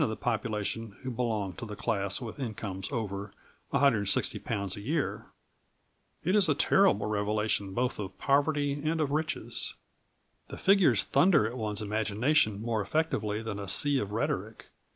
of 0.01 0.09
the 0.09 0.15
population 0.15 0.97
who 1.03 1.11
belong 1.11 1.53
to 1.53 1.63
the 1.63 1.75
class 1.75 2.19
with 2.19 2.39
incomes 2.39 2.91
over 2.91 3.31
£160 3.71 4.75
a 4.75 4.81
year. 4.81 5.27
It 6.23 6.35
is 6.35 6.49
a 6.49 6.55
terrible 6.55 7.05
revelation 7.05 7.75
both 7.75 7.99
of 7.99 8.17
poverty 8.17 8.81
and 8.83 8.99
of 8.99 9.11
riches. 9.11 9.75
The 10.47 10.57
figures 10.57 11.03
thunder 11.03 11.45
at 11.45 11.55
one's 11.55 11.83
imagination 11.83 12.59
more 12.59 12.81
effectively 12.81 13.43
than 13.43 13.59
a 13.59 13.67
sea 13.67 13.99
of 13.99 14.09
rhetoric. 14.11 14.69